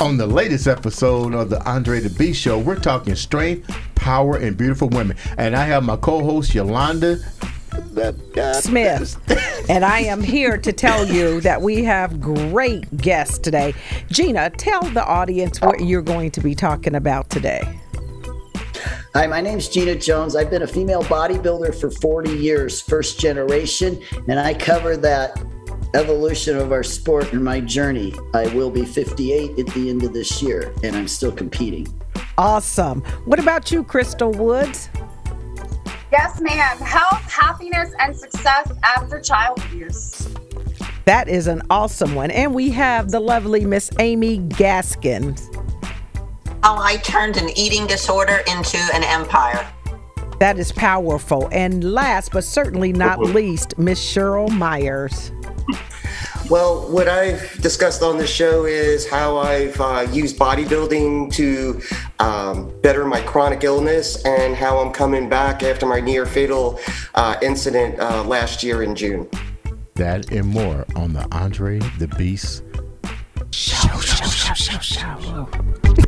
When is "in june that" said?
68.82-70.32